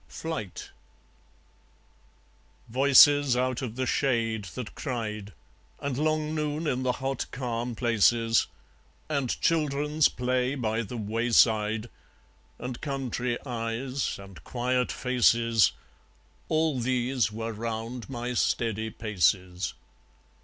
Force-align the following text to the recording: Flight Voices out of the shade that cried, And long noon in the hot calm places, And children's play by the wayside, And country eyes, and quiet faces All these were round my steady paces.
Flight 0.07 0.71
Voices 2.69 3.37
out 3.37 3.61
of 3.61 3.75
the 3.75 3.85
shade 3.85 4.45
that 4.55 4.73
cried, 4.73 5.31
And 5.79 5.95
long 5.95 6.33
noon 6.33 6.65
in 6.65 6.81
the 6.81 6.93
hot 6.93 7.27
calm 7.29 7.75
places, 7.75 8.47
And 9.09 9.39
children's 9.41 10.09
play 10.09 10.55
by 10.55 10.81
the 10.81 10.97
wayside, 10.97 11.87
And 12.57 12.81
country 12.81 13.37
eyes, 13.45 14.17
and 14.17 14.43
quiet 14.43 14.91
faces 14.91 15.71
All 16.49 16.79
these 16.79 17.31
were 17.31 17.53
round 17.53 18.09
my 18.09 18.33
steady 18.33 18.89
paces. 18.89 19.75